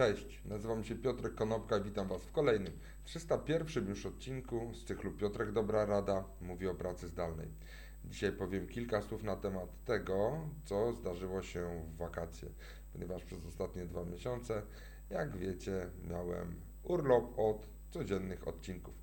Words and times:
Cześć, 0.00 0.40
nazywam 0.44 0.84
się 0.84 0.94
Piotrek 0.94 1.34
Konopka 1.34 1.78
i 1.78 1.82
witam 1.82 2.08
Was 2.08 2.22
w 2.22 2.32
kolejnym, 2.32 2.72
301 3.04 3.88
już 3.88 4.06
odcinku 4.06 4.74
z 4.74 4.84
cyklu 4.84 5.12
Piotrek 5.12 5.52
Dobra 5.52 5.84
Rada 5.84 6.24
mówi 6.40 6.68
o 6.68 6.74
pracy 6.74 7.08
zdalnej. 7.08 7.48
Dzisiaj 8.04 8.32
powiem 8.32 8.66
kilka 8.66 9.02
słów 9.02 9.22
na 9.22 9.36
temat 9.36 9.84
tego, 9.84 10.48
co 10.64 10.92
zdarzyło 10.92 11.42
się 11.42 11.82
w 11.94 11.96
wakacje, 11.96 12.48
ponieważ 12.92 13.24
przez 13.24 13.46
ostatnie 13.46 13.86
dwa 13.86 14.04
miesiące, 14.04 14.62
jak 15.10 15.36
wiecie, 15.36 15.90
miałem 16.08 16.54
urlop 16.82 17.38
od 17.38 17.66
codziennych 17.90 18.48
odcinków. 18.48 18.94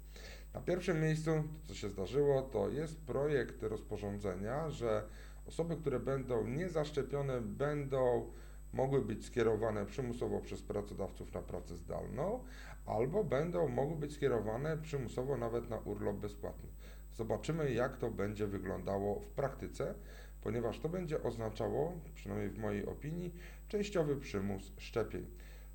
Na 0.53 0.61
pierwszym 0.61 1.01
miejscu, 1.01 1.31
co 1.67 1.73
się 1.73 1.89
zdarzyło, 1.89 2.41
to 2.41 2.69
jest 2.69 3.01
projekt 3.01 3.63
rozporządzenia, 3.63 4.69
że 4.69 5.07
osoby, 5.45 5.75
które 5.75 5.99
będą 5.99 6.47
niezaszczepione, 6.47 7.41
będą 7.41 8.31
mogły 8.73 9.01
być 9.01 9.25
skierowane 9.25 9.85
przymusowo 9.85 10.39
przez 10.39 10.61
pracodawców 10.61 11.33
na 11.33 11.41
pracę 11.41 11.75
zdalną, 11.75 12.43
albo 12.85 13.23
będą 13.23 13.67
mogły 13.67 13.95
być 13.95 14.13
skierowane 14.13 14.77
przymusowo 14.77 15.37
nawet 15.37 15.69
na 15.69 15.77
urlop 15.77 16.15
bezpłatny. 16.15 16.69
Zobaczymy, 17.13 17.71
jak 17.71 17.97
to 17.97 18.11
będzie 18.11 18.47
wyglądało 18.47 19.19
w 19.19 19.27
praktyce, 19.27 19.93
ponieważ 20.41 20.79
to 20.79 20.89
będzie 20.89 21.23
oznaczało, 21.23 21.93
przynajmniej 22.15 22.49
w 22.49 22.57
mojej 22.57 22.85
opinii, 22.85 23.33
częściowy 23.67 24.15
przymus 24.15 24.71
szczepień, 24.77 25.25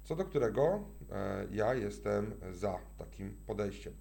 co 0.05 0.17
do 0.17 0.25
którego 0.25 0.85
e, 1.13 1.47
ja 1.51 1.75
jestem 1.75 2.35
za 2.53 2.79
takim 2.99 3.37
podejściem. 3.47 3.93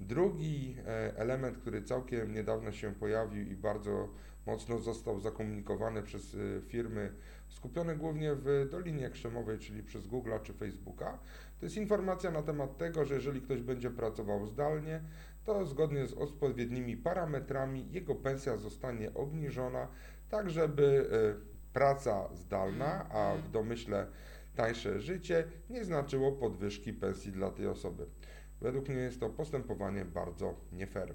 Drugi 0.00 0.76
e, 0.86 1.16
element, 1.16 1.58
który 1.58 1.82
całkiem 1.82 2.34
niedawno 2.34 2.72
się 2.72 2.94
pojawił 2.94 3.46
i 3.46 3.56
bardzo 3.56 4.08
mocno 4.46 4.78
został 4.78 5.20
zakomunikowany 5.20 6.02
przez 6.02 6.34
e, 6.34 6.60
firmy 6.60 7.12
skupione 7.48 7.96
głównie 7.96 8.34
w 8.34 8.68
Dolinie 8.70 9.10
Krzemowej, 9.10 9.58
czyli 9.58 9.82
przez 9.82 10.08
Google'a 10.08 10.42
czy 10.42 10.52
Facebooka, 10.52 11.18
to 11.60 11.66
jest 11.66 11.76
informacja 11.76 12.30
na 12.30 12.42
temat 12.42 12.78
tego, 12.78 13.04
że 13.04 13.14
jeżeli 13.14 13.40
ktoś 13.40 13.62
będzie 13.62 13.90
pracował 13.90 14.46
zdalnie, 14.46 15.00
to 15.44 15.66
zgodnie 15.66 16.06
z 16.06 16.12
odpowiednimi 16.12 16.96
parametrami 16.96 17.92
jego 17.92 18.14
pensja 18.14 18.56
zostanie 18.56 19.14
obniżona, 19.14 19.88
tak 20.28 20.50
żeby 20.50 21.10
e, 21.12 21.72
praca 21.72 22.34
zdalna, 22.34 23.08
a 23.10 23.34
w 23.36 23.50
domyśle 23.50 24.06
tańsze 24.56 25.00
życie 25.00 25.44
nie 25.70 25.84
znaczyło 25.84 26.32
podwyżki 26.32 26.92
pensji 26.92 27.32
dla 27.32 27.50
tej 27.50 27.66
osoby. 27.66 28.06
Według 28.60 28.88
mnie 28.88 28.98
jest 28.98 29.20
to 29.20 29.30
postępowanie 29.30 30.04
bardzo 30.04 30.54
nie 30.72 30.86
fair. 30.86 31.14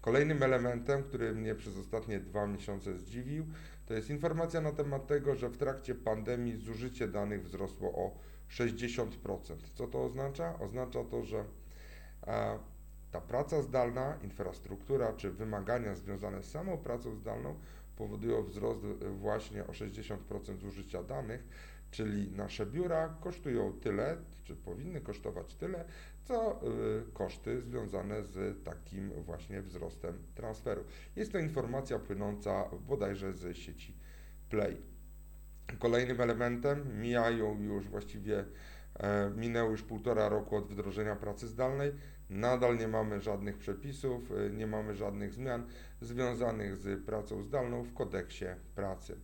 Kolejnym 0.00 0.42
elementem, 0.42 1.02
który 1.02 1.34
mnie 1.34 1.54
przez 1.54 1.78
ostatnie 1.78 2.20
dwa 2.20 2.46
miesiące 2.46 2.98
zdziwił, 2.98 3.46
to 3.86 3.94
jest 3.94 4.10
informacja 4.10 4.60
na 4.60 4.72
temat 4.72 5.06
tego, 5.06 5.34
że 5.34 5.48
w 5.48 5.56
trakcie 5.56 5.94
pandemii 5.94 6.56
zużycie 6.56 7.08
danych 7.08 7.44
wzrosło 7.44 7.92
o 7.92 8.18
60%. 8.50 9.08
Co 9.74 9.86
to 9.86 10.04
oznacza? 10.04 10.58
Oznacza 10.58 11.04
to, 11.04 11.22
że 11.22 11.44
e, 12.26 12.58
ta 13.10 13.20
praca 13.20 13.62
zdalna, 13.62 14.18
infrastruktura 14.22 15.12
czy 15.12 15.30
wymagania 15.30 15.94
związane 15.94 16.42
z 16.42 16.50
samą 16.50 16.78
pracą 16.78 17.14
zdalną 17.16 17.54
powodują 17.96 18.42
wzrost 18.42 18.80
właśnie 19.20 19.66
o 19.66 19.72
60% 19.72 20.16
zużycia 20.60 21.02
danych, 21.02 21.48
czyli 21.90 22.30
nasze 22.30 22.66
biura 22.66 23.16
kosztują 23.20 23.72
tyle, 23.72 24.16
czy 24.44 24.56
powinny 24.56 25.00
kosztować 25.00 25.54
tyle, 25.54 25.84
co 26.24 26.60
y, 26.62 27.12
koszty 27.12 27.62
związane 27.62 28.24
z 28.24 28.64
takim 28.64 29.10
właśnie 29.10 29.62
wzrostem 29.62 30.18
transferu. 30.34 30.84
Jest 31.16 31.32
to 31.32 31.38
informacja 31.38 31.98
płynąca 31.98 32.64
bodajże 32.88 33.32
z 33.32 33.56
sieci 33.56 33.94
Play. 34.50 34.76
Kolejnym 35.78 36.20
elementem 36.20 37.00
mijają 37.00 37.62
już 37.62 37.88
właściwie 37.88 38.38
e, 38.38 38.44
minęło 39.36 39.70
już 39.70 39.82
półtora 39.82 40.28
roku 40.28 40.56
od 40.56 40.68
wdrożenia 40.68 41.16
pracy 41.16 41.48
zdalnej. 41.48 41.92
Nadal 42.30 42.78
nie 42.78 42.88
mamy 42.88 43.20
żadnych 43.20 43.58
przepisów, 43.58 44.32
e, 44.32 44.50
nie 44.50 44.66
mamy 44.66 44.94
żadnych 44.94 45.34
zmian 45.34 45.66
związanych 46.00 46.76
z 46.76 47.04
pracą 47.04 47.42
zdalną 47.42 47.82
w 47.82 47.94
kodeksie 47.94 48.44
pracy. 48.74 49.16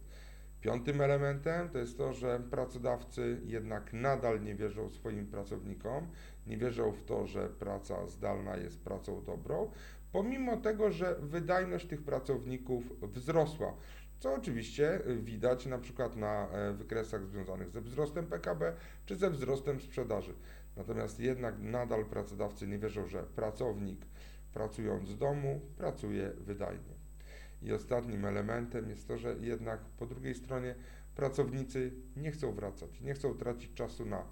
Piątym 0.60 1.00
elementem 1.00 1.68
to 1.68 1.78
jest 1.78 1.98
to, 1.98 2.12
że 2.12 2.40
pracodawcy 2.50 3.40
jednak 3.44 3.92
nadal 3.92 4.42
nie 4.42 4.54
wierzą 4.54 4.90
swoim 4.90 5.26
pracownikom, 5.26 6.06
nie 6.46 6.56
wierzą 6.56 6.92
w 6.92 7.04
to, 7.04 7.26
że 7.26 7.48
praca 7.48 8.06
zdalna 8.06 8.56
jest 8.56 8.84
pracą 8.84 9.24
dobrą, 9.24 9.70
pomimo 10.12 10.56
tego, 10.56 10.90
że 10.90 11.16
wydajność 11.20 11.86
tych 11.86 12.02
pracowników 12.02 13.12
wzrosła. 13.12 13.74
Co 14.22 14.34
oczywiście 14.34 15.00
widać 15.22 15.66
na 15.66 15.78
przykład 15.78 16.16
na 16.16 16.48
e, 16.48 16.72
wykresach 16.72 17.26
związanych 17.26 17.70
ze 17.70 17.80
wzrostem 17.80 18.26
PKB 18.26 18.72
czy 19.06 19.16
ze 19.16 19.30
wzrostem 19.30 19.80
sprzedaży. 19.80 20.34
Natomiast 20.76 21.20
jednak 21.20 21.58
nadal 21.58 22.04
pracodawcy 22.04 22.66
nie 22.66 22.78
wierzą, 22.78 23.06
że 23.06 23.22
pracownik 23.22 24.00
pracując 24.54 25.08
z 25.08 25.18
domu 25.18 25.60
pracuje 25.78 26.30
wydajnie. 26.40 26.94
I 27.62 27.72
ostatnim 27.72 28.24
elementem 28.24 28.90
jest 28.90 29.08
to, 29.08 29.18
że 29.18 29.36
jednak 29.40 29.80
po 29.80 30.06
drugiej 30.06 30.34
stronie 30.34 30.74
pracownicy 31.16 31.92
nie 32.16 32.30
chcą 32.30 32.52
wracać, 32.52 33.00
nie 33.00 33.14
chcą 33.14 33.34
tracić 33.34 33.74
czasu 33.74 34.06
na 34.06 34.24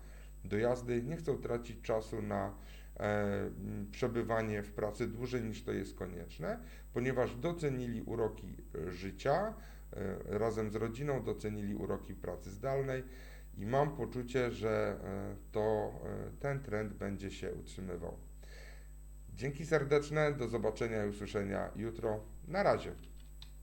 dojazdy, 0.45 1.03
nie 1.03 1.17
chcą 1.17 1.39
tracić 1.39 1.83
czasu 1.83 2.23
na 2.23 2.55
e, 3.01 3.51
przebywanie 3.91 4.63
w 4.63 4.73
pracy 4.73 5.07
dłużej 5.07 5.43
niż 5.43 5.63
to 5.63 5.73
jest 5.73 5.95
konieczne, 5.95 6.59
ponieważ 6.93 7.37
docenili 7.37 8.03
uroki 8.03 8.57
życia 8.89 9.49
e, 9.49 9.80
razem 10.25 10.71
z 10.71 10.75
rodziną, 10.75 11.23
docenili 11.23 11.75
uroki 11.75 12.15
pracy 12.15 12.51
zdalnej 12.51 13.05
i 13.59 13.67
mam 13.67 13.97
poczucie, 13.97 14.51
że 14.51 14.97
e, 15.05 15.37
to 15.53 15.93
e, 16.05 16.31
ten 16.41 16.61
trend 16.63 16.95
będzie 16.95 17.31
się 17.31 17.53
utrzymywał. 17.53 18.17
Dzięki 19.35 19.67
serdeczne, 19.67 20.33
do 20.33 20.49
zobaczenia 20.49 21.05
i 21.05 21.09
usłyszenia 21.09 21.71
jutro. 21.77 22.21
Na 22.49 22.63
razie. 22.63 22.93